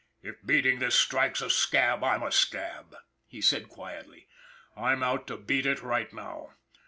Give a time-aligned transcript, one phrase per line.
[0.23, 2.95] "If beating this strike's a scab, I'm a scab,"
[3.27, 4.27] he said quietly."
[4.75, 6.55] I'm out to beat it right now